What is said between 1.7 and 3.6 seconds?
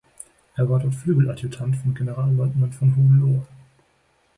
von Generalleutnant von Hohenlohe.